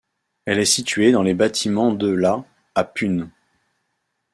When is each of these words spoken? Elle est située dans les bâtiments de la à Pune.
Elle 0.45 0.57
est 0.57 0.65
située 0.65 1.11
dans 1.11 1.21
les 1.21 1.35
bâtiments 1.35 1.91
de 1.93 2.09
la 2.09 2.43
à 2.73 2.83
Pune. 2.85 3.29